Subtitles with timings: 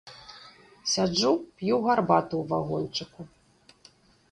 [0.93, 3.21] Сяджу, п'ю гарбату ў вагончыку.